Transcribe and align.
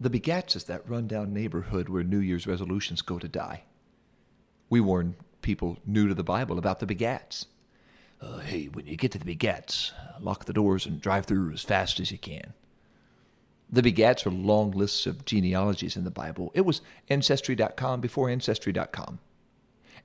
The 0.00 0.10
Begats 0.10 0.54
is 0.54 0.64
that 0.64 0.88
rundown 0.88 1.32
neighborhood 1.32 1.88
where 1.88 2.04
New 2.04 2.20
Year's 2.20 2.46
resolutions 2.46 3.02
go 3.02 3.18
to 3.18 3.26
die. 3.26 3.64
We 4.70 4.80
warn 4.80 5.16
people 5.42 5.78
new 5.84 6.06
to 6.06 6.14
the 6.14 6.22
Bible 6.22 6.56
about 6.56 6.78
the 6.78 6.86
Begats. 6.86 7.46
Uh, 8.20 8.38
hey, 8.38 8.66
when 8.66 8.86
you 8.86 8.96
get 8.96 9.10
to 9.12 9.18
the 9.18 9.36
Begats, 9.36 9.90
lock 10.20 10.44
the 10.44 10.52
doors 10.52 10.86
and 10.86 11.00
drive 11.00 11.26
through 11.26 11.52
as 11.52 11.62
fast 11.62 11.98
as 11.98 12.12
you 12.12 12.18
can. 12.18 12.54
The 13.68 13.82
Begats 13.82 14.24
are 14.24 14.30
long 14.30 14.70
lists 14.70 15.04
of 15.04 15.24
genealogies 15.24 15.96
in 15.96 16.04
the 16.04 16.12
Bible. 16.12 16.52
It 16.54 16.64
was 16.64 16.80
Ancestry.com 17.08 18.00
before 18.00 18.30
Ancestry.com. 18.30 19.18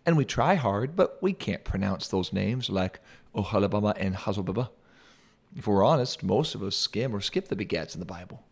And 0.07 0.18
we 0.18 0.25
try 0.25 0.55
hard, 0.55 0.96
but 0.96 1.21
we 1.21 1.34
can't 1.34 1.64
pronounce 1.64 2.07
those 2.07 2.34
names 2.34 2.68
like 2.68 3.00
Ohalabama 3.36 3.94
and 3.98 4.16
Hazobaba. 4.16 4.70
If 5.55 5.68
we're 5.68 5.86
honest, 5.86 6.23
most 6.23 6.55
of 6.55 6.64
us 6.64 6.75
skim 6.75 7.16
or 7.16 7.21
skip 7.21 7.48
the 7.48 7.55
begats 7.55 7.94
in 7.94 8.00
the 8.00 8.07
Bible. 8.07 8.44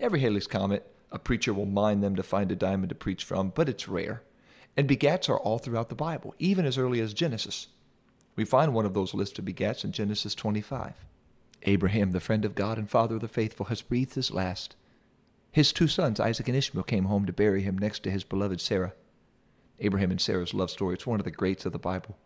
Every 0.00 0.20
Halley's 0.20 0.46
Comet, 0.46 0.90
a 1.12 1.18
preacher 1.18 1.52
will 1.52 1.66
mine 1.66 2.00
them 2.00 2.16
to 2.16 2.22
find 2.22 2.50
a 2.50 2.56
diamond 2.56 2.88
to 2.88 2.94
preach 2.94 3.22
from, 3.22 3.50
but 3.50 3.68
it's 3.68 3.86
rare. 3.86 4.22
And 4.78 4.88
begats 4.88 5.28
are 5.28 5.38
all 5.38 5.58
throughout 5.58 5.90
the 5.90 5.94
Bible, 5.94 6.34
even 6.38 6.64
as 6.64 6.78
early 6.78 7.00
as 7.00 7.12
Genesis. 7.12 7.68
We 8.34 8.46
find 8.46 8.72
one 8.72 8.86
of 8.86 8.94
those 8.94 9.12
lists 9.12 9.38
of 9.38 9.44
begats 9.44 9.84
in 9.84 9.92
Genesis 9.92 10.34
25. 10.34 11.04
Abraham, 11.64 12.12
the 12.12 12.20
friend 12.20 12.46
of 12.46 12.54
God 12.54 12.78
and 12.78 12.88
father 12.88 13.16
of 13.16 13.20
the 13.20 13.28
faithful, 13.28 13.66
has 13.66 13.82
breathed 13.82 14.14
his 14.14 14.30
last. 14.30 14.74
His 15.52 15.70
two 15.70 15.86
sons, 15.86 16.18
Isaac 16.18 16.48
and 16.48 16.56
Ishmael, 16.56 16.84
came 16.84 17.04
home 17.04 17.26
to 17.26 17.32
bury 17.32 17.62
him 17.62 17.76
next 17.76 18.02
to 18.04 18.10
his 18.10 18.24
beloved 18.24 18.62
Sarah. 18.62 18.94
Abraham 19.80 20.10
and 20.10 20.20
Sarah's 20.20 20.54
love 20.54 20.70
story, 20.70 20.94
it's 20.94 21.06
one 21.06 21.20
of 21.20 21.24
the 21.24 21.30
greats 21.30 21.66
of 21.66 21.72
the 21.72 21.78
Bible. 21.78 22.16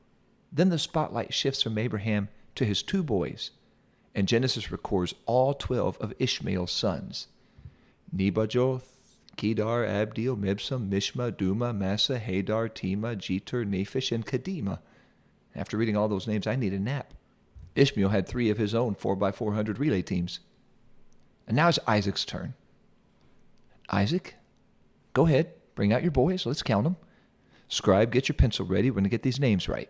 Then 0.53 0.69
the 0.69 0.79
spotlight 0.79 1.35
shifts 1.35 1.63
from 1.63 1.77
Abraham 1.77 2.29
to 2.55 2.65
his 2.65 2.85
two 2.85 3.03
boys, 3.03 3.51
and 4.15 4.29
Genesis 4.29 4.71
records 4.71 5.15
all 5.27 5.55
12 5.55 5.99
of 5.99 6.15
Ishmael's 6.21 6.71
sons 6.73 7.27
Nebajoth, 8.15 8.83
Kedar, 9.37 9.87
Adbeel, 9.87 10.37
Mibsam, 10.37 10.91
Mishma, 10.91 11.37
Duma, 11.37 11.73
Massa, 11.73 12.19
Hadar, 12.19 12.73
Tema, 12.73 13.15
Jetur, 13.15 13.65
Naphish, 13.65 14.13
and 14.13 14.27
Kedemah. 14.27 14.81
After 15.55 15.77
reading 15.77 15.97
all 15.97 16.09
those 16.09 16.27
names, 16.27 16.47
I 16.47 16.57
need 16.57 16.73
a 16.73 16.79
nap. 16.79 17.15
Ishmael 17.75 18.09
had 18.09 18.27
three 18.27 18.51
of 18.51 18.59
his 18.59 18.75
own 18.75 18.95
4x400 18.95 19.79
relay 19.79 20.03
teams. 20.03 20.41
And 21.47 21.57
now 21.57 21.69
it's 21.69 21.79
Isaac's 21.87 22.25
turn. 22.25 22.55
Isaac, 23.91 24.35
go 25.13 25.27
ahead, 25.27 25.53
bring 25.75 25.93
out 25.93 26.03
your 26.03 26.11
boys, 26.11 26.45
let's 26.45 26.63
count 26.63 26.85
them. 26.85 26.97
Scribe, 27.69 28.13
get 28.13 28.29
your 28.29 28.35
pencil 28.35 28.67
ready, 28.67 28.91
we're 28.91 28.95
going 28.95 29.05
to 29.05 29.11
get 29.11 29.23
these 29.23 29.41
names 29.41 29.69
right. 29.69 29.89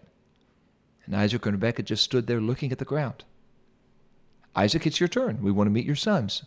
And 1.06 1.16
Isaac 1.16 1.44
and 1.46 1.54
Rebekah 1.54 1.82
just 1.84 2.04
stood 2.04 2.26
there 2.26 2.40
looking 2.40 2.70
at 2.70 2.78
the 2.78 2.84
ground. 2.84 3.24
Isaac, 4.54 4.86
it's 4.86 5.00
your 5.00 5.08
turn. 5.08 5.42
We 5.42 5.50
want 5.50 5.68
to 5.68 5.72
meet 5.72 5.86
your 5.86 5.96
sons. 5.96 6.44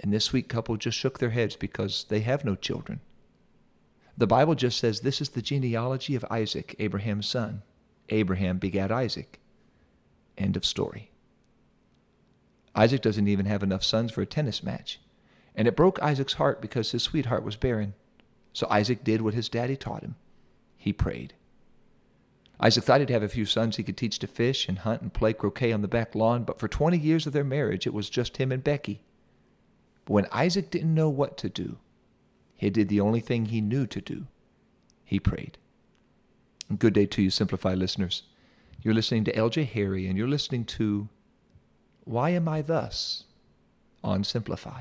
And 0.00 0.12
this 0.12 0.24
sweet 0.24 0.48
couple 0.48 0.76
just 0.76 0.96
shook 0.96 1.18
their 1.18 1.30
heads 1.30 1.56
because 1.56 2.04
they 2.08 2.20
have 2.20 2.44
no 2.44 2.54
children. 2.54 3.00
The 4.16 4.26
Bible 4.26 4.54
just 4.54 4.78
says 4.78 5.00
this 5.00 5.20
is 5.20 5.30
the 5.30 5.42
genealogy 5.42 6.14
of 6.14 6.24
Isaac, 6.30 6.74
Abraham's 6.78 7.28
son. 7.28 7.62
Abraham 8.08 8.58
begat 8.58 8.90
Isaac. 8.90 9.40
End 10.36 10.56
of 10.56 10.64
story. 10.64 11.10
Isaac 12.74 13.02
doesn't 13.02 13.28
even 13.28 13.46
have 13.46 13.62
enough 13.62 13.84
sons 13.84 14.12
for 14.12 14.22
a 14.22 14.26
tennis 14.26 14.62
match. 14.62 15.00
And 15.54 15.66
it 15.66 15.76
broke 15.76 16.00
Isaac's 16.00 16.34
heart 16.34 16.60
because 16.60 16.92
his 16.92 17.02
sweetheart 17.02 17.44
was 17.44 17.56
barren. 17.56 17.94
So 18.52 18.66
Isaac 18.70 19.02
did 19.02 19.22
what 19.22 19.34
his 19.34 19.48
daddy 19.48 19.76
taught 19.76 20.02
him. 20.02 20.14
He 20.76 20.92
prayed. 20.92 21.34
Isaac 22.60 22.84
thought 22.84 23.00
he'd 23.00 23.10
have 23.10 23.22
a 23.22 23.28
few 23.28 23.44
sons 23.44 23.76
he 23.76 23.82
could 23.84 23.96
teach 23.96 24.18
to 24.20 24.26
fish 24.26 24.68
and 24.68 24.78
hunt 24.78 25.02
and 25.02 25.12
play 25.12 25.32
croquet 25.32 25.72
on 25.72 25.82
the 25.82 25.88
back 25.88 26.14
lawn, 26.14 26.44
but 26.44 26.58
for 26.58 26.66
20 26.66 26.98
years 26.98 27.26
of 27.26 27.32
their 27.32 27.44
marriage, 27.44 27.86
it 27.86 27.94
was 27.94 28.10
just 28.10 28.36
him 28.38 28.50
and 28.50 28.64
Becky. 28.64 29.02
But 30.08 30.14
when 30.14 30.26
Isaac 30.32 30.70
didn't 30.70 30.94
know 30.94 31.10
what 31.10 31.36
to 31.36 31.50
do, 31.50 31.76
he 32.56 32.70
did 32.70 32.88
the 32.88 32.98
only 32.98 33.20
thing 33.20 33.44
he 33.44 33.60
knew 33.60 33.86
to 33.88 34.00
do. 34.00 34.26
He 35.04 35.20
prayed. 35.20 35.58
And 36.70 36.78
good 36.78 36.94
day 36.94 37.04
to 37.04 37.20
you, 37.20 37.28
Simplify 37.28 37.74
listeners. 37.74 38.22
You're 38.80 38.94
listening 38.94 39.24
to 39.24 39.32
LJ 39.34 39.66
Harry, 39.66 40.06
and 40.06 40.16
you're 40.16 40.26
listening 40.26 40.64
to 40.64 41.10
Why 42.04 42.30
Am 42.30 42.48
I 42.48 42.62
Thus 42.62 43.24
on 44.02 44.24
Simplify. 44.24 44.80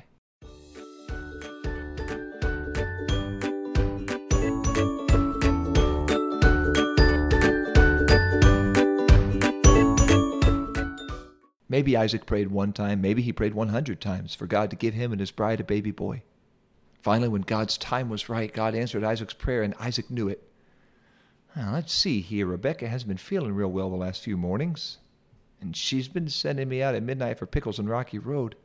Maybe 11.70 11.98
Isaac 11.98 12.26
prayed 12.26 12.50
one 12.50 12.72
time, 12.72 13.02
maybe 13.02 13.22
he 13.22 13.34
prayed 13.34 13.54
100 13.54 14.00
times 14.00 14.34
for 14.34 14.48
God 14.48 14.70
to 14.70 14.76
give 14.76 14.94
him 14.94 15.12
and 15.12 15.20
his 15.20 15.32
bride 15.32 15.60
a 15.60 15.66
baby 15.66 15.92
boy. 15.92 16.24
Finally, 17.02 17.30
when 17.30 17.42
God's 17.42 17.78
time 17.78 18.10
was 18.10 18.30
right, 18.30 18.52
God 18.52 18.74
answered 18.74 19.04
Isaac's 19.04 19.34
prayer, 19.34 19.64
and 19.64 19.74
Isaac 19.80 20.10
knew 20.10 20.28
it. 20.28 20.50
Now, 21.56 21.74
let's 21.74 21.94
see 21.94 22.22
here. 22.22 22.46
Rebecca 22.46 22.88
has 22.88 23.04
been 23.04 23.18
feeling 23.18 23.54
real 23.54 23.72
well 23.72 23.90
the 23.90 23.96
last 23.96 24.22
few 24.22 24.38
mornings, 24.38 24.98
and 25.62 25.76
she's 25.76 26.08
been 26.08 26.30
sending 26.30 26.70
me 26.70 26.82
out 26.82 26.96
at 26.96 27.04
midnight 27.04 27.40
for 27.40 27.46
pickles 27.46 27.80
on 27.80 27.88
Rocky 27.88 28.20
Road, 28.20 28.56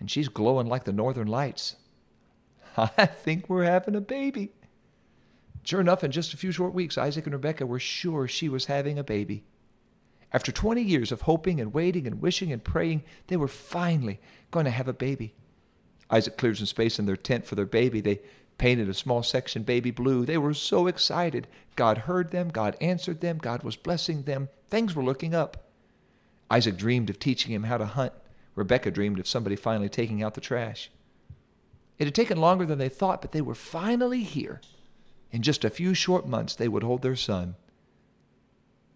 and 0.00 0.10
she's 0.10 0.28
glowing 0.28 0.66
like 0.66 0.84
the 0.84 0.92
northern 0.92 1.28
lights. 1.28 1.76
I 2.76 3.06
think 3.06 3.48
we're 3.48 3.64
having 3.64 3.94
a 3.94 4.00
baby. 4.00 4.52
Sure 5.64 5.80
enough, 5.80 6.02
in 6.02 6.10
just 6.10 6.34
a 6.34 6.36
few 6.36 6.50
short 6.50 6.74
weeks, 6.74 6.98
Isaac 6.98 7.24
and 7.26 7.34
Rebecca 7.34 7.66
were 7.66 7.78
sure 7.78 8.26
she 8.26 8.48
was 8.48 8.64
having 8.64 8.98
a 8.98 9.04
baby. 9.04 9.44
After 10.32 10.50
20 10.50 10.82
years 10.82 11.12
of 11.12 11.22
hoping 11.22 11.60
and 11.60 11.74
waiting 11.74 12.06
and 12.06 12.20
wishing 12.20 12.52
and 12.52 12.64
praying, 12.64 13.02
they 13.26 13.36
were 13.36 13.48
finally 13.48 14.18
going 14.50 14.64
to 14.64 14.70
have 14.70 14.88
a 14.88 14.94
baby. 14.94 15.34
Isaac 16.10 16.36
cleared 16.36 16.56
some 16.58 16.66
space 16.66 16.98
in 16.98 17.06
their 17.06 17.16
tent 17.16 17.44
for 17.44 17.54
their 17.54 17.66
baby. 17.66 18.00
They 18.00 18.20
painted 18.58 18.88
a 18.88 18.94
small 18.94 19.22
section 19.22 19.62
baby 19.62 19.90
blue. 19.90 20.24
They 20.24 20.38
were 20.38 20.54
so 20.54 20.86
excited. 20.86 21.48
God 21.76 21.98
heard 21.98 22.30
them, 22.30 22.48
God 22.48 22.76
answered 22.80 23.20
them, 23.20 23.38
God 23.38 23.62
was 23.62 23.76
blessing 23.76 24.22
them. 24.22 24.48
Things 24.68 24.94
were 24.94 25.04
looking 25.04 25.34
up. 25.34 25.68
Isaac 26.50 26.76
dreamed 26.76 27.10
of 27.10 27.18
teaching 27.18 27.52
him 27.52 27.64
how 27.64 27.78
to 27.78 27.86
hunt. 27.86 28.12
Rebecca 28.54 28.90
dreamed 28.90 29.18
of 29.18 29.26
somebody 29.26 29.56
finally 29.56 29.88
taking 29.88 30.22
out 30.22 30.34
the 30.34 30.40
trash. 30.40 30.90
It 31.98 32.04
had 32.04 32.14
taken 32.14 32.38
longer 32.38 32.66
than 32.66 32.78
they 32.78 32.88
thought, 32.88 33.22
but 33.22 33.32
they 33.32 33.40
were 33.40 33.54
finally 33.54 34.22
here. 34.22 34.60
In 35.30 35.40
just 35.40 35.64
a 35.64 35.70
few 35.70 35.94
short 35.94 36.26
months, 36.26 36.54
they 36.54 36.68
would 36.68 36.82
hold 36.82 37.02
their 37.02 37.16
son. 37.16 37.54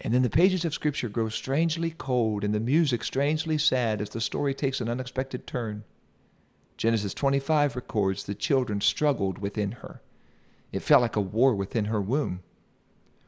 And 0.01 0.13
then 0.13 0.23
the 0.23 0.31
pages 0.31 0.65
of 0.65 0.75
Scripture 0.75 1.09
grow 1.09 1.29
strangely 1.29 1.91
cold 1.91 2.45
and 2.45 2.55
the 2.55 2.61
music 2.61 3.03
strangely 3.03 3.59
sad 3.59 4.01
as 4.01 4.11
the 4.11 4.21
story 4.21 4.55
takes 4.55 4.81
an 4.81 4.89
unexpected 4.89 5.47
turn. 5.47 5.85
Genesis 6.77 7.15
25 7.15 7.75
records 7.75 8.25
the 8.25 8.35
children 8.35 8.81
struggled 8.81 9.39
within 9.39 9.73
her. 9.73 10.03
It 10.73 10.83
felt 10.83 11.01
like 11.01 11.17
a 11.17 11.21
war 11.21 11.55
within 11.55 11.87
her 11.87 12.03
womb. 12.03 12.43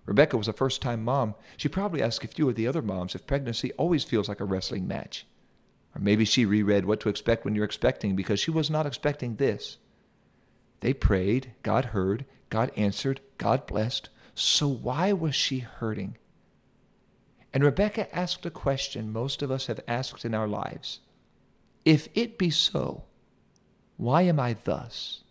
Rebecca 0.05 0.37
was 0.37 0.49
a 0.49 0.53
first 0.53 0.83
time 0.83 1.05
mom. 1.05 1.35
She 1.57 1.69
probably 1.69 2.03
asked 2.03 2.25
a 2.25 2.29
few 2.29 2.49
of 2.49 2.55
the 2.55 2.67
other 2.67 2.83
moms 2.83 3.15
if 3.15 3.27
pregnancy 3.27 3.73
always 3.73 4.05
feels 4.05 4.29
like 4.29 4.41
a 4.41 4.45
wrestling 4.45 4.87
match. 4.87 5.27
Or 5.95 6.01
maybe 6.01 6.25
she 6.25 6.45
reread 6.45 6.85
what 6.85 7.01
to 7.01 7.09
expect 7.09 7.45
when 7.45 7.55
you're 7.55 7.65
expecting 7.65 8.17
because 8.17 8.41
she 8.41 8.51
was 8.51 8.71
not 8.71 8.87
expecting 8.87 9.37
this. 9.37 9.79
They 10.81 10.93
prayed, 10.93 11.53
God 11.63 11.87
heard, 11.87 12.25
God 12.51 12.71
answered, 12.77 13.21
God 13.37 13.67
blessed. 13.67 14.09
So 14.35 14.69
why 14.69 15.13
was 15.13 15.35
she 15.35 15.61
hurting? 15.61 16.17
And 17.53 17.65
Rebecca 17.65 18.15
asked 18.15 18.45
a 18.47 18.51
question 18.51 19.13
most 19.13 19.43
of 19.43 19.51
us 19.51 19.67
have 19.67 19.81
asked 19.89 20.25
in 20.25 20.35
our 20.35 20.49
lives 20.49 21.01
If 21.85 22.09
it 22.15 22.39
be 22.39 22.51
so, 22.51 23.05
why 23.97 24.23
am 24.23 24.39
I 24.39 24.55
thus? 24.55 25.23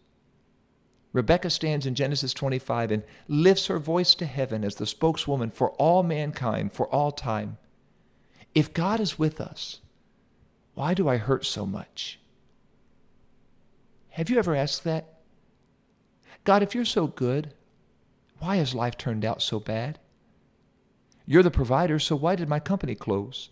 Rebecca 1.13 1.49
stands 1.49 1.85
in 1.85 1.95
Genesis 1.95 2.33
25 2.33 2.91
and 2.91 3.03
lifts 3.27 3.67
her 3.67 3.79
voice 3.79 4.13
to 4.15 4.25
heaven 4.25 4.63
as 4.63 4.75
the 4.75 4.85
spokeswoman 4.85 5.49
for 5.49 5.71
all 5.71 6.03
mankind 6.03 6.73
for 6.73 6.87
all 6.87 7.11
time. 7.11 7.57
If 8.53 8.73
God 8.73 8.99
is 8.99 9.17
with 9.17 9.39
us, 9.39 9.79
why 10.73 10.93
do 10.93 11.07
I 11.07 11.17
hurt 11.17 11.45
so 11.45 11.65
much? 11.65 12.19
Have 14.09 14.29
you 14.29 14.37
ever 14.37 14.55
asked 14.55 14.83
that? 14.83 15.21
God, 16.43 16.61
if 16.61 16.75
you're 16.75 16.85
so 16.85 17.07
good, 17.07 17.53
why 18.39 18.57
has 18.57 18.75
life 18.75 18.97
turned 18.97 19.25
out 19.25 19.41
so 19.41 19.59
bad? 19.59 19.99
You're 21.29 21.43
the 21.43 21.51
provider, 21.51 21.99
so 21.99 22.15
why 22.15 22.35
did 22.37 22.47
my 22.47 22.59
company 22.59 22.95
close? 22.95 23.49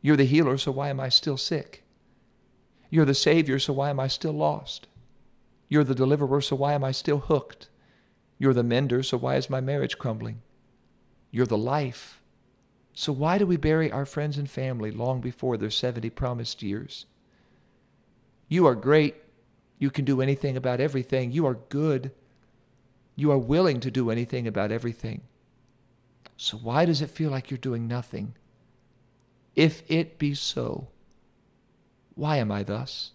You're 0.00 0.16
the 0.16 0.24
healer, 0.24 0.56
so 0.56 0.70
why 0.70 0.88
am 0.88 1.00
I 1.00 1.08
still 1.08 1.36
sick? 1.36 1.82
You're 2.90 3.04
the 3.04 3.12
Savior, 3.12 3.58
so 3.58 3.72
why 3.72 3.90
am 3.90 3.98
I 3.98 4.06
still 4.06 4.32
lost? 4.32 4.86
You're 5.68 5.84
the 5.84 5.96
deliverer, 5.96 6.40
so 6.40 6.54
why 6.54 6.74
am 6.74 6.84
I 6.84 6.92
still 6.92 7.18
hooked? 7.18 7.68
You're 8.38 8.54
the 8.54 8.62
mender, 8.62 9.02
so 9.02 9.18
why 9.18 9.34
is 9.34 9.50
my 9.50 9.60
marriage 9.60 9.98
crumbling? 9.98 10.42
You're 11.32 11.46
the 11.46 11.58
life, 11.58 12.22
so 12.98 13.12
why 13.12 13.36
do 13.36 13.46
we 13.46 13.58
bury 13.58 13.92
our 13.92 14.06
friends 14.06 14.38
and 14.38 14.48
family 14.48 14.90
long 14.90 15.20
before 15.20 15.58
their 15.58 15.70
70 15.70 16.08
promised 16.10 16.62
years? 16.62 17.04
You 18.48 18.64
are 18.66 18.74
great. 18.74 19.16
You 19.78 19.90
can 19.90 20.06
do 20.06 20.22
anything 20.22 20.56
about 20.56 20.80
everything. 20.80 21.30
You 21.30 21.46
are 21.46 21.58
good. 21.68 22.12
You 23.14 23.30
are 23.32 23.38
willing 23.38 23.80
to 23.80 23.90
do 23.90 24.08
anything 24.08 24.46
about 24.46 24.72
everything. 24.72 25.22
So 26.36 26.56
why 26.56 26.84
does 26.84 27.00
it 27.00 27.10
feel 27.10 27.30
like 27.30 27.50
you're 27.50 27.58
doing 27.58 27.88
nothing? 27.88 28.34
If 29.54 29.82
it 29.90 30.18
be 30.18 30.34
so, 30.34 30.88
why 32.14 32.36
am 32.36 32.52
I 32.52 32.62
thus? 32.62 33.12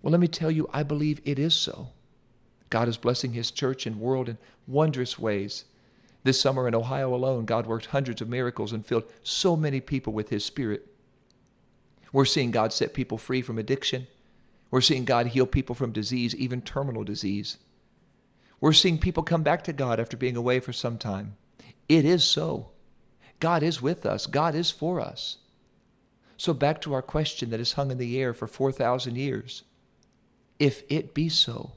Well, 0.00 0.12
let 0.12 0.20
me 0.20 0.28
tell 0.28 0.50
you, 0.50 0.68
I 0.72 0.82
believe 0.82 1.20
it 1.24 1.38
is 1.38 1.54
so. 1.54 1.88
God 2.70 2.88
is 2.88 2.96
blessing 2.96 3.32
his 3.32 3.50
church 3.50 3.86
and 3.86 4.00
world 4.00 4.28
in 4.28 4.38
wondrous 4.66 5.18
ways. 5.18 5.64
This 6.24 6.40
summer 6.40 6.66
in 6.66 6.74
Ohio 6.74 7.14
alone, 7.14 7.44
God 7.44 7.66
worked 7.66 7.86
hundreds 7.86 8.20
of 8.20 8.28
miracles 8.28 8.72
and 8.72 8.84
filled 8.84 9.04
so 9.22 9.56
many 9.56 9.80
people 9.80 10.12
with 10.12 10.30
his 10.30 10.44
spirit. 10.44 10.86
We're 12.12 12.24
seeing 12.24 12.50
God 12.50 12.72
set 12.72 12.94
people 12.94 13.18
free 13.18 13.42
from 13.42 13.58
addiction. 13.58 14.06
We're 14.70 14.80
seeing 14.80 15.04
God 15.04 15.28
heal 15.28 15.46
people 15.46 15.74
from 15.74 15.92
disease, 15.92 16.34
even 16.34 16.62
terminal 16.62 17.04
disease. 17.04 17.58
We're 18.64 18.72
seeing 18.72 18.96
people 18.96 19.22
come 19.22 19.42
back 19.42 19.62
to 19.64 19.74
God 19.74 20.00
after 20.00 20.16
being 20.16 20.38
away 20.38 20.58
for 20.58 20.72
some 20.72 20.96
time. 20.96 21.36
It 21.86 22.06
is 22.06 22.24
so. 22.24 22.70
God 23.38 23.62
is 23.62 23.82
with 23.82 24.06
us, 24.06 24.26
God 24.26 24.54
is 24.54 24.70
for 24.70 25.02
us. 25.02 25.36
So, 26.38 26.54
back 26.54 26.80
to 26.80 26.94
our 26.94 27.02
question 27.02 27.50
that 27.50 27.60
has 27.60 27.74
hung 27.74 27.90
in 27.90 27.98
the 27.98 28.18
air 28.18 28.32
for 28.32 28.46
4,000 28.46 29.16
years 29.16 29.64
if 30.58 30.82
it 30.88 31.12
be 31.12 31.28
so, 31.28 31.72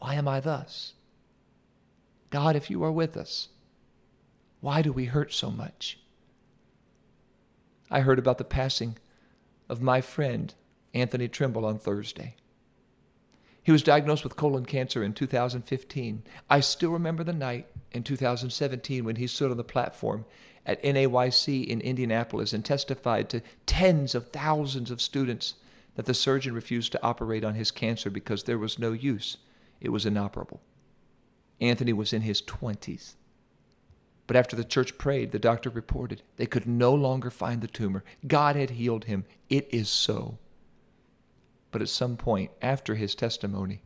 why 0.00 0.16
am 0.16 0.28
I 0.28 0.38
thus? 0.40 0.92
God, 2.28 2.56
if 2.56 2.68
you 2.68 2.84
are 2.84 2.92
with 2.92 3.16
us, 3.16 3.48
why 4.60 4.82
do 4.82 4.92
we 4.92 5.06
hurt 5.06 5.32
so 5.32 5.50
much? 5.50 5.98
I 7.90 8.00
heard 8.00 8.18
about 8.18 8.36
the 8.36 8.44
passing 8.44 8.98
of 9.66 9.80
my 9.80 10.02
friend 10.02 10.52
Anthony 10.92 11.26
Trimble 11.26 11.64
on 11.64 11.78
Thursday. 11.78 12.34
He 13.70 13.72
was 13.72 13.84
diagnosed 13.84 14.24
with 14.24 14.34
colon 14.34 14.66
cancer 14.66 15.00
in 15.00 15.12
2015. 15.12 16.24
I 16.50 16.58
still 16.58 16.90
remember 16.90 17.22
the 17.22 17.32
night 17.32 17.68
in 17.92 18.02
2017 18.02 19.04
when 19.04 19.14
he 19.14 19.28
stood 19.28 19.52
on 19.52 19.56
the 19.56 19.62
platform 19.62 20.24
at 20.66 20.82
NAYC 20.82 21.68
in 21.68 21.80
Indianapolis 21.80 22.52
and 22.52 22.64
testified 22.64 23.30
to 23.30 23.42
tens 23.66 24.16
of 24.16 24.32
thousands 24.32 24.90
of 24.90 25.00
students 25.00 25.54
that 25.94 26.06
the 26.06 26.14
surgeon 26.14 26.52
refused 26.52 26.90
to 26.90 27.02
operate 27.04 27.44
on 27.44 27.54
his 27.54 27.70
cancer 27.70 28.10
because 28.10 28.42
there 28.42 28.58
was 28.58 28.76
no 28.76 28.90
use. 28.90 29.36
It 29.80 29.90
was 29.90 30.04
inoperable. 30.04 30.60
Anthony 31.60 31.92
was 31.92 32.12
in 32.12 32.22
his 32.22 32.42
20s. 32.42 33.14
But 34.26 34.34
after 34.34 34.56
the 34.56 34.64
church 34.64 34.98
prayed, 34.98 35.30
the 35.30 35.38
doctor 35.38 35.70
reported 35.70 36.22
they 36.38 36.46
could 36.46 36.66
no 36.66 36.92
longer 36.92 37.30
find 37.30 37.60
the 37.60 37.68
tumor. 37.68 38.02
God 38.26 38.56
had 38.56 38.70
healed 38.70 39.04
him. 39.04 39.26
It 39.48 39.68
is 39.70 39.88
so. 39.88 40.38
But 41.70 41.82
at 41.82 41.88
some 41.88 42.16
point 42.16 42.50
after 42.60 42.94
his 42.94 43.14
testimony, 43.14 43.82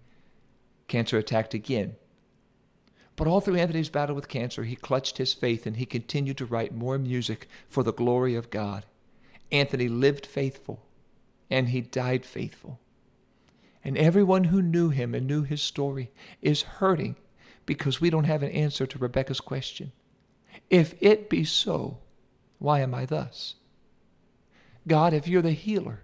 cancer 0.89 1.19
attacked 1.19 1.55
again. 1.55 1.97
But 3.17 3.29
all 3.29 3.41
through 3.41 3.57
Anthony's 3.57 3.91
battle 3.91 4.17
with 4.17 4.29
cancer, 4.29 4.65
he 4.65 4.77
clutched 4.77 5.19
his 5.19 5.33
faith 5.33 5.67
and 5.67 5.77
he 5.77 5.87
continued 5.87 6.37
to 6.39 6.47
write 6.47 6.75
more 6.75 6.99
music 6.99 7.49
for 7.69 7.83
the 7.83 7.93
glory 7.93 8.35
of 8.35 8.51
God. 8.51 8.85
Anthony 9.53 9.89
lived 9.89 10.27
faithful 10.27 10.85
and 11.51 11.69
he 11.69 11.81
died 11.81 12.25
faithful. 12.25 12.81
And 13.85 13.99
everyone 13.99 14.45
who 14.45 14.63
knew 14.63 14.89
him 14.89 15.15
and 15.15 15.27
knew 15.27 15.43
his 15.43 15.63
story 15.63 16.11
is 16.41 16.63
hurting 16.63 17.17
because 17.67 18.01
we 18.01 18.11
don't 18.11 18.25
have 18.25 18.43
an 18.43 18.51
answer 18.51 18.87
to 18.87 18.99
Rebecca's 18.99 19.41
question. 19.41 19.93
If 20.71 20.95
it 21.01 21.29
be 21.29 21.45
so, 21.45 21.99
why 22.59 22.81
am 22.81 22.95
I 22.95 23.05
thus? 23.05 23.57
God, 24.87 25.13
if 25.13 25.29
you're 25.29 25.43
the 25.43 25.53
healer, 25.53 26.04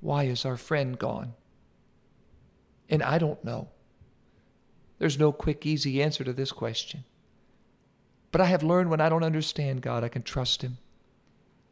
why 0.00 0.24
is 0.24 0.44
our 0.44 0.56
friend 0.56 0.98
gone? 0.98 1.34
And 2.88 3.02
I 3.02 3.18
don't 3.18 3.42
know. 3.44 3.68
There's 4.98 5.18
no 5.18 5.32
quick, 5.32 5.64
easy 5.66 6.02
answer 6.02 6.24
to 6.24 6.32
this 6.32 6.52
question. 6.52 7.04
But 8.30 8.40
I 8.40 8.46
have 8.46 8.62
learned 8.62 8.90
when 8.90 9.00
I 9.00 9.08
don't 9.08 9.24
understand 9.24 9.82
God, 9.82 10.04
I 10.04 10.08
can 10.08 10.22
trust 10.22 10.62
Him. 10.62 10.78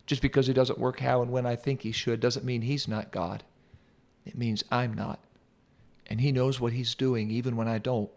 Just 0.06 0.23
because 0.23 0.46
he 0.46 0.52
doesn't 0.52 0.78
work 0.78 1.00
how 1.00 1.20
and 1.20 1.32
when 1.32 1.46
I 1.46 1.56
think 1.56 1.82
he 1.82 1.90
should 1.90 2.20
doesn't 2.20 2.44
mean 2.44 2.62
he's 2.62 2.87
not 2.87 3.11
God. 3.11 3.43
It 4.25 4.38
means 4.38 4.64
I'm 4.70 4.94
not. 4.94 5.19
And 6.06 6.20
he 6.20 6.31
knows 6.31 6.61
what 6.61 6.72
he's 6.72 6.94
doing 6.94 7.31
even 7.31 7.56
when 7.56 7.67
I 7.67 7.79
don't. 7.79 8.11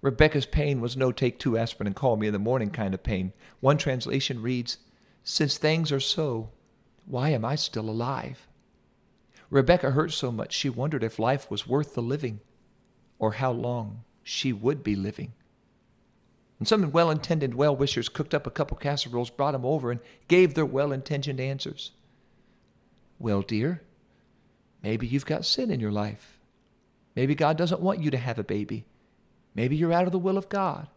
Rebecca's 0.00 0.46
pain 0.46 0.80
was 0.80 0.96
no 0.96 1.12
take 1.12 1.38
two 1.38 1.58
aspirin 1.58 1.86
and 1.86 1.96
call 1.96 2.16
me 2.16 2.28
in 2.28 2.32
the 2.32 2.38
morning 2.38 2.70
kind 2.70 2.94
of 2.94 3.02
pain. 3.02 3.34
One 3.60 3.76
translation 3.76 4.40
reads, 4.40 4.78
Since 5.22 5.58
things 5.58 5.92
are 5.92 6.00
so, 6.00 6.50
why 7.04 7.30
am 7.30 7.44
I 7.44 7.56
still 7.56 7.90
alive? 7.90 8.47
Rebecca 9.50 9.92
hurt 9.92 10.12
so 10.12 10.30
much 10.30 10.52
she 10.52 10.68
wondered 10.68 11.02
if 11.02 11.18
life 11.18 11.50
was 11.50 11.66
worth 11.66 11.94
the 11.94 12.02
living 12.02 12.40
or 13.18 13.32
how 13.32 13.50
long 13.50 14.04
she 14.22 14.52
would 14.52 14.82
be 14.82 14.94
living. 14.94 15.32
And 16.58 16.68
some 16.68 16.90
well 16.90 17.10
intended 17.10 17.54
well 17.54 17.74
wishers 17.74 18.08
cooked 18.08 18.34
up 18.34 18.46
a 18.46 18.50
couple 18.50 18.76
casseroles, 18.76 19.30
brought 19.30 19.54
'em 19.54 19.64
over, 19.64 19.90
and 19.90 20.00
gave 20.26 20.54
their 20.54 20.66
well 20.66 20.92
intentioned 20.92 21.40
answers. 21.40 21.92
Well, 23.18 23.42
dear, 23.42 23.82
maybe 24.82 25.06
you've 25.06 25.26
got 25.26 25.44
sin 25.44 25.70
in 25.70 25.80
your 25.80 25.92
life. 25.92 26.38
Maybe 27.16 27.34
God 27.34 27.56
doesn't 27.56 27.80
want 27.80 28.00
you 28.00 28.10
to 28.10 28.18
have 28.18 28.38
a 28.38 28.44
baby. 28.44 28.84
Maybe 29.54 29.76
you're 29.76 29.92
out 29.92 30.06
of 30.06 30.12
the 30.12 30.18
will 30.18 30.36
of 30.36 30.48
God. 30.48 30.88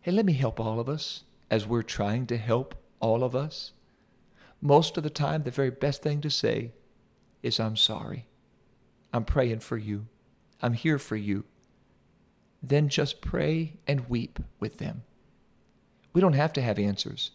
Hey, 0.00 0.12
let 0.12 0.24
me 0.24 0.34
help 0.34 0.60
all 0.60 0.78
of 0.78 0.88
us 0.88 1.24
as 1.50 1.66
we're 1.66 1.82
trying 1.82 2.26
to 2.28 2.36
help 2.36 2.74
all 3.00 3.24
of 3.24 3.34
us. 3.34 3.72
Most 4.60 4.96
of 4.96 5.02
the 5.02 5.10
time, 5.10 5.42
the 5.42 5.50
very 5.50 5.70
best 5.70 6.02
thing 6.02 6.20
to 6.20 6.30
say 6.30 6.72
is, 7.46 7.60
I'm 7.60 7.76
sorry. 7.76 8.26
I'm 9.12 9.24
praying 9.24 9.60
for 9.60 9.76
you. 9.78 10.06
I'm 10.60 10.74
here 10.74 10.98
for 10.98 11.16
you 11.16 11.44
then 12.68 12.88
just 12.88 13.20
pray 13.20 13.74
and 13.86 14.08
weep 14.08 14.40
with 14.58 14.78
them. 14.78 15.02
We 16.12 16.20
don't 16.20 16.32
have 16.32 16.52
to 16.54 16.62
have 16.62 16.78
answers, 16.78 17.30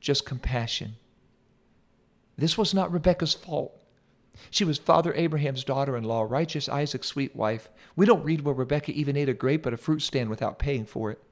just 0.00 0.26
compassion. 0.26 0.96
This 2.36 2.58
was 2.58 2.74
not 2.74 2.92
Rebecca's 2.92 3.34
fault. 3.34 3.74
She 4.50 4.64
was 4.64 4.78
Father 4.78 5.12
Abraham's 5.14 5.64
daughter 5.64 5.96
in 5.96 6.04
law, 6.04 6.22
righteous 6.22 6.68
Isaac's 6.68 7.08
sweet 7.08 7.34
wife. 7.34 7.70
We 7.96 8.06
don't 8.06 8.24
read 8.24 8.42
where 8.42 8.54
Rebecca 8.54 8.92
even 8.92 9.16
ate 9.16 9.28
a 9.28 9.34
grape 9.34 9.66
at 9.66 9.72
a 9.72 9.76
fruit 9.76 10.00
stand 10.00 10.30
without 10.30 10.58
paying 10.58 10.84
for 10.84 11.10
it. 11.10 11.22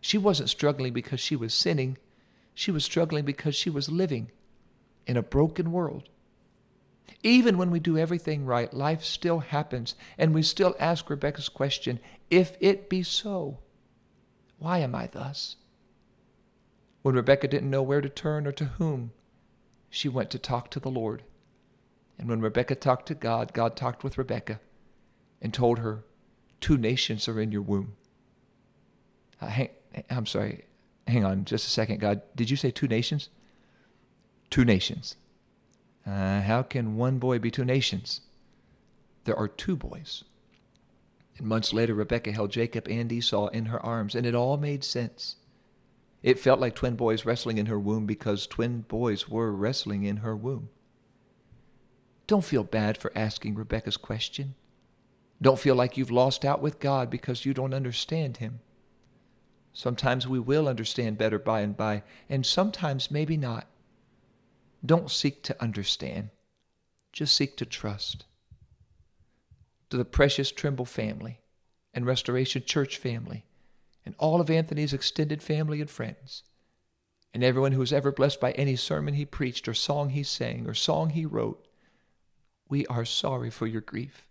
She 0.00 0.18
wasn't 0.18 0.50
struggling 0.50 0.92
because 0.92 1.18
she 1.18 1.34
was 1.34 1.52
sinning, 1.52 1.98
she 2.54 2.70
was 2.70 2.84
struggling 2.84 3.24
because 3.24 3.56
she 3.56 3.70
was 3.70 3.90
living 3.90 4.30
in 5.06 5.16
a 5.16 5.22
broken 5.22 5.72
world. 5.72 6.08
Even 7.22 7.58
when 7.58 7.70
we 7.70 7.80
do 7.80 7.98
everything 7.98 8.44
right, 8.44 8.72
life 8.72 9.02
still 9.02 9.40
happens, 9.40 9.94
and 10.16 10.34
we 10.34 10.42
still 10.42 10.76
ask 10.78 11.08
Rebecca's 11.10 11.48
question 11.48 11.98
if 12.30 12.56
it 12.60 12.88
be 12.88 13.02
so, 13.02 13.58
why 14.58 14.78
am 14.78 14.94
I 14.94 15.06
thus? 15.06 15.56
When 17.02 17.14
Rebecca 17.14 17.48
didn't 17.48 17.70
know 17.70 17.82
where 17.82 18.00
to 18.00 18.08
turn 18.08 18.46
or 18.46 18.52
to 18.52 18.64
whom, 18.64 19.12
she 19.88 20.08
went 20.08 20.30
to 20.30 20.38
talk 20.38 20.70
to 20.70 20.80
the 20.80 20.90
Lord. 20.90 21.22
And 22.18 22.28
when 22.28 22.40
Rebecca 22.40 22.74
talked 22.74 23.06
to 23.06 23.14
God, 23.14 23.52
God 23.52 23.76
talked 23.76 24.04
with 24.04 24.18
Rebecca 24.18 24.60
and 25.40 25.54
told 25.54 25.78
her, 25.78 26.04
Two 26.60 26.76
nations 26.76 27.28
are 27.28 27.40
in 27.40 27.52
your 27.52 27.62
womb. 27.62 27.94
Uh, 29.40 29.46
hang, 29.46 29.68
I'm 30.10 30.26
sorry, 30.26 30.64
hang 31.06 31.24
on 31.24 31.44
just 31.44 31.66
a 31.66 31.70
second, 31.70 32.00
God. 32.00 32.22
Did 32.34 32.50
you 32.50 32.56
say 32.56 32.72
two 32.72 32.88
nations? 32.88 33.28
Two 34.50 34.64
nations. 34.64 35.14
Uh, 36.08 36.40
how 36.40 36.62
can 36.62 36.96
one 36.96 37.18
boy 37.18 37.38
be 37.38 37.50
two 37.50 37.66
nations? 37.66 38.22
There 39.24 39.36
are 39.36 39.48
two 39.48 39.76
boys. 39.76 40.24
And 41.36 41.46
months 41.46 41.74
later, 41.74 41.94
Rebecca 41.94 42.32
held 42.32 42.50
Jacob 42.50 42.88
and 42.88 43.12
Esau 43.12 43.48
in 43.48 43.66
her 43.66 43.84
arms, 43.84 44.14
and 44.14 44.24
it 44.24 44.34
all 44.34 44.56
made 44.56 44.84
sense. 44.84 45.36
It 46.22 46.38
felt 46.38 46.60
like 46.60 46.74
twin 46.74 46.96
boys 46.96 47.26
wrestling 47.26 47.58
in 47.58 47.66
her 47.66 47.78
womb 47.78 48.06
because 48.06 48.46
twin 48.46 48.82
boys 48.88 49.28
were 49.28 49.52
wrestling 49.52 50.04
in 50.04 50.18
her 50.18 50.34
womb. 50.34 50.70
Don't 52.26 52.44
feel 52.44 52.64
bad 52.64 52.96
for 52.96 53.12
asking 53.14 53.54
Rebecca's 53.54 53.96
question. 53.98 54.54
Don't 55.42 55.58
feel 55.58 55.74
like 55.74 55.96
you've 55.96 56.10
lost 56.10 56.44
out 56.44 56.62
with 56.62 56.80
God 56.80 57.10
because 57.10 57.44
you 57.44 57.52
don't 57.52 57.74
understand 57.74 58.38
Him. 58.38 58.60
Sometimes 59.74 60.26
we 60.26 60.40
will 60.40 60.68
understand 60.68 61.18
better 61.18 61.38
by 61.38 61.60
and 61.60 61.76
by, 61.76 62.02
and 62.30 62.44
sometimes 62.44 63.10
maybe 63.10 63.36
not. 63.36 63.66
Don't 64.84 65.10
seek 65.10 65.42
to 65.44 65.62
understand, 65.62 66.30
just 67.12 67.34
seek 67.34 67.56
to 67.56 67.66
trust. 67.66 68.24
To 69.90 69.96
the 69.96 70.04
precious 70.04 70.52
Trimble 70.52 70.84
family 70.84 71.40
and 71.94 72.06
Restoration 72.06 72.62
Church 72.64 72.96
family, 72.96 73.44
and 74.04 74.14
all 74.18 74.40
of 74.40 74.50
Anthony's 74.50 74.92
extended 74.92 75.42
family 75.42 75.80
and 75.80 75.90
friends, 75.90 76.42
and 77.34 77.42
everyone 77.42 77.72
who 77.72 77.80
was 77.80 77.92
ever 77.92 78.12
blessed 78.12 78.40
by 78.40 78.52
any 78.52 78.76
sermon 78.76 79.14
he 79.14 79.24
preached, 79.24 79.68
or 79.68 79.74
song 79.74 80.10
he 80.10 80.22
sang, 80.22 80.66
or 80.66 80.74
song 80.74 81.10
he 81.10 81.26
wrote, 81.26 81.68
we 82.68 82.86
are 82.86 83.04
sorry 83.04 83.50
for 83.50 83.66
your 83.66 83.80
grief. 83.80 84.28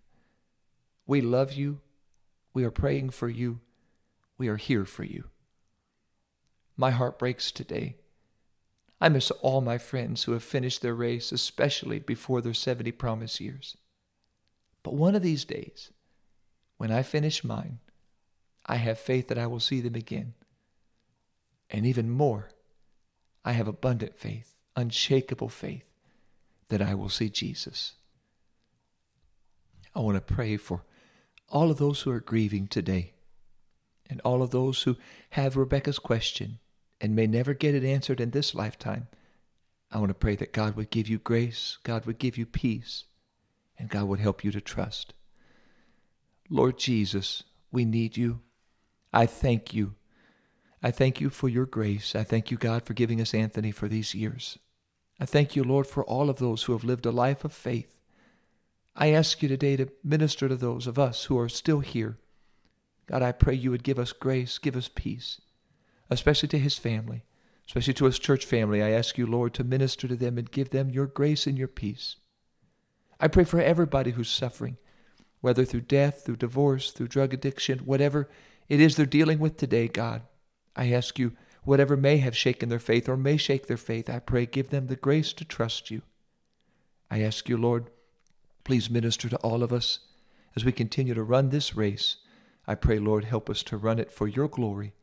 We 1.06 1.22
love 1.22 1.54
you. 1.54 1.80
We 2.54 2.64
are 2.64 2.72
praying 2.72 3.10
for 3.10 3.30
you. 3.30 3.60
We 4.38 4.48
are 4.48 4.58
here 4.58 4.86
for 4.86 5.04
you. 5.04 5.26
My 6.76 6.92
heart 6.92 7.18
breaks 7.18 7.52
today 7.52 7.96
I 9.00 9.10
miss 9.10 9.30
all 9.32 9.62
my 9.62 9.78
friends 9.78 10.24
who 10.24 10.32
have 10.32 10.44
finished 10.44 10.82
their 10.82 10.96
race, 10.96 11.32
especially 11.32 12.00
before 12.00 12.42
their 12.42 12.54
70 12.54 12.92
promise 12.94 13.40
years. 13.40 13.78
But 14.82 14.96
one 14.96 15.16
of 15.16 15.22
these 15.22 15.46
days, 15.46 15.92
when 16.78 16.92
I 16.92 17.04
finish 17.04 17.44
mine, 17.44 17.80
I 18.66 18.78
have 18.78 18.98
faith 18.98 19.28
that 19.28 19.38
I 19.38 19.48
will 19.48 19.60
see 19.60 19.82
them 19.82 19.96
again. 19.96 20.34
And 21.70 21.86
even 21.86 22.10
more, 22.10 22.50
I 23.46 23.52
have 23.52 23.68
abundant 23.68 24.16
faith, 24.16 24.58
unshakable 24.76 25.50
faith, 25.50 25.90
that 26.70 26.82
I 26.82 26.96
will 26.96 27.10
see 27.10 27.30
Jesus. 27.30 27.94
I 29.96 30.00
want 30.00 30.16
to 30.16 30.34
pray 30.34 30.58
for 30.58 30.84
all 31.50 31.72
of 31.72 31.78
those 31.78 32.02
who 32.02 32.12
are 32.12 32.20
grieving 32.20 32.68
today 32.68 33.14
and 34.10 34.22
all 34.22 34.42
of 34.42 34.52
those 34.52 34.84
who 34.84 34.98
have 35.32 35.56
Rebecca's 35.56 36.00
question 36.00 36.60
and 37.00 37.16
may 37.16 37.28
never 37.28 37.54
get 37.54 37.76
it 37.76 37.84
answered 37.84 38.20
in 38.20 38.32
this 38.32 38.56
lifetime. 38.56 39.08
I 39.92 40.00
want 40.00 40.10
to 40.10 40.16
pray 40.16 40.36
that 40.36 40.54
God 40.54 40.76
would 40.76 40.90
give 40.90 41.08
you 41.08 41.18
grace, 41.18 41.78
God 41.84 42.06
would 42.06 42.18
give 42.18 42.38
you 42.38 42.46
peace, 42.46 43.06
and 43.78 43.90
God 43.90 44.06
would 44.06 44.20
help 44.20 44.44
you 44.44 44.52
to 44.52 44.62
trust. 44.62 45.14
Lord 46.50 46.78
Jesus, 46.78 47.44
we 47.72 47.86
need 47.86 48.18
you. 48.18 48.42
I 49.14 49.26
thank 49.26 49.74
you. 49.74 49.96
I 50.82 50.92
thank 50.92 51.20
you 51.20 51.30
for 51.30 51.50
your 51.50 51.66
grace. 51.66 52.16
I 52.16 52.24
thank 52.24 52.52
you, 52.52 52.58
God, 52.58 52.84
for 52.84 52.94
giving 52.94 53.20
us 53.20 53.34
Anthony 53.34 53.72
for 53.72 53.88
these 53.88 54.14
years. 54.14 54.60
I 55.20 55.26
thank 55.26 55.56
you, 55.56 55.64
Lord, 55.64 55.88
for 55.88 56.06
all 56.06 56.30
of 56.30 56.38
those 56.38 56.64
who 56.64 56.74
have 56.74 56.84
lived 56.84 57.06
a 57.06 57.12
life 57.12 57.44
of 57.44 57.54
faith. 57.54 58.02
I 58.96 59.10
ask 59.10 59.42
you 59.42 59.50
today 59.50 59.76
to 59.78 59.90
minister 60.04 60.48
to 60.48 60.56
those 60.56 60.88
of 60.88 61.00
us 61.00 61.26
who 61.26 61.38
are 61.40 61.50
still 61.50 61.80
here. 61.80 62.18
God, 63.08 63.22
I 63.22 63.32
pray 63.32 63.56
you 63.56 63.72
would 63.72 63.84
give 63.84 64.00
us 64.00 64.12
grace, 64.12 64.58
give 64.58 64.76
us 64.76 64.90
peace, 64.94 65.40
especially 66.10 66.50
to 66.50 66.60
his 66.60 66.78
family, 66.78 67.24
especially 67.68 67.94
to 67.96 68.06
his 68.06 68.20
church 68.20 68.46
family. 68.46 68.82
I 68.82 68.92
ask 68.92 69.18
you, 69.18 69.26
Lord, 69.26 69.54
to 69.56 69.64
minister 69.64 70.08
to 70.08 70.16
them 70.16 70.38
and 70.38 70.52
give 70.52 70.70
them 70.70 70.90
your 70.90 71.08
grace 71.08 71.48
and 71.48 71.58
your 71.58 71.68
peace. 71.68 72.18
I 73.20 73.28
pray 73.28 73.44
for 73.44 73.60
everybody 73.60 74.12
who's 74.12 74.30
suffering, 74.30 74.78
whether 75.42 75.66
through 75.66 75.82
death, 75.82 76.24
through 76.26 76.38
divorce, 76.38 76.92
through 76.92 77.08
drug 77.08 77.34
addiction, 77.34 77.80
whatever 77.80 78.30
it 78.70 78.80
is 78.80 78.96
they're 78.96 79.06
dealing 79.06 79.40
with 79.40 79.58
today, 79.58 79.88
God. 79.88 80.22
I 80.76 80.92
ask 80.92 81.18
you, 81.18 81.34
whatever 81.64 81.98
may 81.98 82.18
have 82.18 82.36
shaken 82.36 82.70
their 82.70 82.80
faith 82.80 83.10
or 83.10 83.18
may 83.18 83.38
shake 83.38 83.68
their 83.68 83.78
faith, 83.78 84.10
I 84.10 84.20
pray 84.20 84.46
give 84.46 84.70
them 84.70 84.88
the 84.88 84.96
grace 84.96 85.34
to 85.34 85.46
trust 85.46 85.90
you. 85.90 86.02
I 87.10 87.22
ask 87.22 87.50
you, 87.50 87.58
Lord, 87.58 87.90
please 88.64 88.90
minister 88.90 89.30
to 89.30 89.38
all 89.38 89.64
of 89.64 89.74
us 89.74 90.00
as 90.56 90.66
we 90.66 90.72
continue 90.72 91.14
to 91.14 91.24
run 91.24 91.50
this 91.50 91.76
race. 91.76 92.18
I 92.68 92.76
pray, 92.76 93.00
Lord, 93.00 93.26
help 93.26 93.50
us 93.50 93.64
to 93.64 93.78
run 93.78 94.00
it 94.00 94.12
for 94.12 94.28
your 94.28 94.48
glory. 94.48 94.94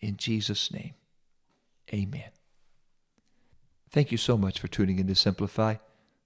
In 0.00 0.16
Jesus' 0.16 0.72
name, 0.72 0.94
amen. 1.92 2.30
Thank 3.90 4.12
you 4.12 4.18
so 4.18 4.36
much 4.36 4.60
for 4.60 4.68
tuning 4.68 4.98
in 4.98 5.06
to 5.06 5.14
Simplify, 5.14 5.76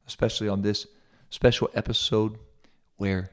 especially 0.07 0.49
on 0.49 0.63
this 0.63 0.87
special 1.31 1.71
episode 1.75 2.39
where 2.97 3.31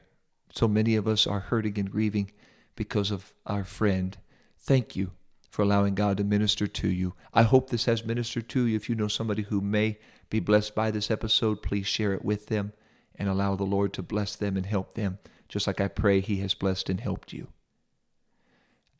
so 0.52 0.66
many 0.66 0.96
of 0.96 1.06
us 1.06 1.26
are 1.26 1.40
hurting 1.40 1.78
and 1.78 1.90
grieving 1.90 2.30
because 2.76 3.10
of 3.10 3.34
our 3.46 3.64
friend. 3.64 4.16
Thank 4.58 4.96
you 4.96 5.12
for 5.50 5.62
allowing 5.62 5.94
God 5.94 6.16
to 6.16 6.24
minister 6.24 6.66
to 6.66 6.88
you. 6.88 7.14
I 7.34 7.42
hope 7.42 7.70
this 7.70 7.84
has 7.84 8.04
ministered 8.04 8.48
to 8.50 8.66
you. 8.66 8.76
If 8.76 8.88
you 8.88 8.94
know 8.94 9.08
somebody 9.08 9.42
who 9.42 9.60
may 9.60 9.98
be 10.30 10.40
blessed 10.40 10.74
by 10.74 10.90
this 10.90 11.10
episode, 11.10 11.62
please 11.62 11.86
share 11.86 12.14
it 12.14 12.24
with 12.24 12.46
them 12.46 12.72
and 13.16 13.28
allow 13.28 13.56
the 13.56 13.64
Lord 13.64 13.92
to 13.94 14.02
bless 14.02 14.36
them 14.36 14.56
and 14.56 14.64
help 14.64 14.94
them, 14.94 15.18
just 15.48 15.66
like 15.66 15.80
I 15.80 15.88
pray 15.88 16.20
He 16.20 16.38
has 16.38 16.54
blessed 16.54 16.88
and 16.88 17.00
helped 17.00 17.32
you. 17.32 17.48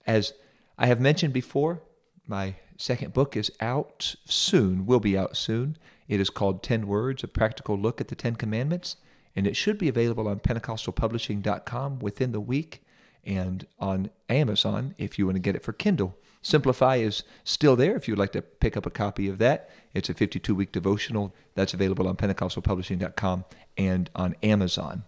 As 0.07 0.33
I 0.81 0.87
have 0.87 0.99
mentioned 0.99 1.35
before, 1.35 1.83
my 2.27 2.55
second 2.79 3.13
book 3.13 3.37
is 3.37 3.53
out 3.61 4.15
soon, 4.25 4.87
will 4.87 4.99
be 4.99 5.17
out 5.17 5.37
soon. 5.37 5.77
It 6.09 6.21
is 6.21 6.31
called 6.31 6.63
10 6.63 6.87
Words, 6.87 7.23
a 7.23 7.29
practical 7.29 7.79
look 7.79 8.01
at 8.01 8.09
the 8.09 8.15
Ten 8.15 8.35
Commandments, 8.35 8.97
and 9.37 9.47
it 9.47 9.57
should 9.57 9.77
be 9.77 9.91
available 9.91 10.27
on 10.27 10.41
PentecostalPublishing.com 10.41 11.99
within 11.99 12.33
the 12.33 12.41
week 12.41 12.83
and 13.27 13.67
on 13.79 14.09
Amazon 14.31 14.95
if 14.97 15.19
you 15.19 15.27
want 15.27 15.37
to 15.37 15.41
get 15.41 15.55
it 15.55 15.63
for 15.63 15.75
Kindle. 15.75 16.17
Simplify 16.41 16.97
is 16.97 17.25
still 17.45 17.77
there 17.77 17.95
if 17.95 18.09
you'd 18.09 18.19
like 18.19 18.33
to 18.33 18.41
pick 18.41 18.75
up 18.75 18.87
a 18.87 18.91
copy 18.91 19.29
of 19.29 19.37
that. 19.37 19.69
It's 19.93 20.09
a 20.09 20.15
52 20.15 20.55
week 20.55 20.73
devotional 20.73 21.35
that's 21.55 21.75
available 21.75 22.09
on 22.09 22.17
PentecostalPublishing.com 22.17 23.45
and 23.77 24.09
on 24.17 24.35
Amazon. 24.43 25.05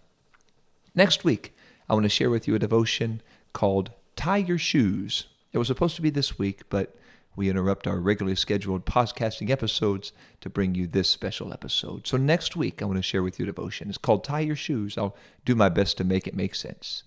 Next 0.93 1.23
week, 1.23 1.55
I 1.89 1.95
want 1.95 2.03
to 2.03 2.09
share 2.09 2.29
with 2.29 2.47
you 2.47 2.53
a 2.53 2.59
devotion 2.59 3.23
called 3.53 3.89
Tie 4.15 4.37
Your 4.37 4.59
Shoes. 4.59 5.25
It 5.53 5.59
was 5.59 5.67
supposed 5.67 5.95
to 5.95 6.01
be 6.01 6.09
this 6.09 6.39
week, 6.39 6.63
but 6.69 6.95
we 7.35 7.49
interrupt 7.49 7.87
our 7.87 7.99
regularly 7.99 8.35
scheduled 8.35 8.85
podcasting 8.85 9.49
episodes 9.49 10.11
to 10.41 10.49
bring 10.49 10.75
you 10.75 10.87
this 10.87 11.09
special 11.09 11.53
episode. 11.53 12.07
So 12.07 12.17
next 12.17 12.55
week, 12.55 12.81
I 12.81 12.85
want 12.85 12.97
to 12.97 13.03
share 13.03 13.23
with 13.23 13.39
you 13.39 13.45
devotion. 13.45 13.89
It's 13.89 13.97
called 13.97 14.23
Tie 14.23 14.41
Your 14.41 14.55
Shoes. 14.55 14.97
I'll 14.97 15.15
do 15.45 15.55
my 15.55 15.69
best 15.69 15.97
to 15.97 16.03
make 16.03 16.27
it 16.27 16.35
make 16.35 16.55
sense. 16.55 17.03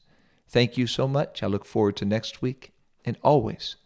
Thank 0.49 0.79
you 0.79 0.87
so 0.87 1.09
much. 1.09 1.43
I 1.43 1.47
look 1.47 1.65
forward 1.65 1.97
to 1.97 2.05
next 2.05 2.41
week 2.41 2.73
and 3.05 3.17
always 3.23 3.76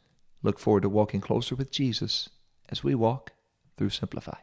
look 0.42 0.58
forward 0.58 0.82
to 0.82 0.88
walking 0.88 1.20
closer 1.20 1.54
with 1.54 1.70
Jesus 1.70 2.28
as 2.68 2.84
we 2.84 2.94
walk 2.94 3.32
through 3.76 3.90
Simplify. 3.90 4.40